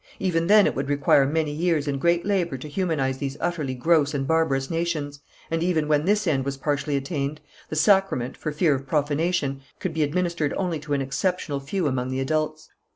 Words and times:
Even 0.17 0.47
then 0.47 0.65
it 0.65 0.73
would 0.73 0.89
require 0.89 1.27
many 1.27 1.51
years 1.51 1.87
and 1.87 2.01
great 2.01 2.25
labour 2.25 2.57
to 2.57 2.67
humanize 2.67 3.19
these 3.19 3.37
utterly 3.39 3.75
gross 3.75 4.15
and 4.15 4.25
barbarous 4.27 4.67
nations, 4.71 5.19
and 5.51 5.61
even 5.61 5.87
when 5.87 6.05
this 6.05 6.25
end 6.25 6.43
was 6.43 6.57
partially 6.57 6.95
attained, 6.97 7.39
the 7.69 7.75
sacrament, 7.75 8.35
for 8.35 8.51
fear 8.51 8.73
of 8.73 8.87
profanation, 8.87 9.61
could 9.79 9.93
be 9.93 10.01
administered 10.01 10.55
only 10.57 10.79
to 10.79 10.93
an 10.93 11.03
exceptional 11.03 11.59
few 11.59 11.85
among 11.85 12.09
the 12.09 12.19
adults. 12.19 12.71